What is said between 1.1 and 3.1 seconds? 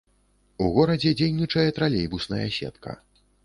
дзейнічае тралейбусная сетка.